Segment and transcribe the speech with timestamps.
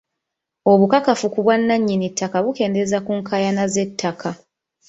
[0.71, 4.29] Obukakafu ku bwannanyinittaka bukendeeza ku nkaayana z'ettaka.